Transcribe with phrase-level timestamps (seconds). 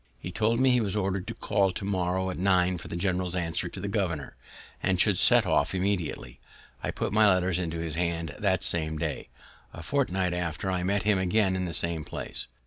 [0.19, 3.35] He told me he was order'd to call to morrow at nine for the general's
[3.35, 4.35] answer to the governor,
[4.81, 6.39] and should set off immediately.
[6.81, 9.29] I put my letters into his hands the same day.
[9.73, 12.47] A fortnight after I met him again in the same place.